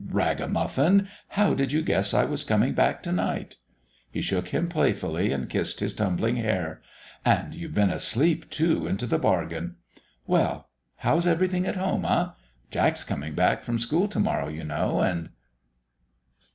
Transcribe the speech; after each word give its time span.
"Ragamuffin! 0.09 1.07
How 1.27 1.53
did 1.53 1.71
you 1.71 1.83
guess 1.83 2.11
I 2.11 2.25
was 2.25 2.43
coming 2.43 2.73
back 2.73 3.03
to 3.03 3.11
night?" 3.11 3.57
He 4.09 4.19
shook 4.19 4.47
him 4.47 4.67
playfully 4.67 5.31
and 5.31 5.47
kissed 5.47 5.79
his 5.79 5.93
tumbling 5.93 6.37
hair. 6.37 6.81
"And 7.23 7.53
you've 7.53 7.75
been 7.75 7.91
asleep, 7.91 8.49
too, 8.49 8.87
into 8.87 9.05
the 9.05 9.19
bargain. 9.19 9.75
Well 10.25 10.69
how's 10.95 11.27
everything 11.27 11.67
at 11.67 11.75
home 11.77 12.05
eh? 12.05 12.29
Jack's 12.71 13.03
coming 13.03 13.35
back 13.35 13.61
from 13.61 13.77
school 13.77 14.07
to 14.07 14.19
morrow, 14.19 14.47
you 14.47 14.63
know, 14.63 15.01
and 15.01 15.29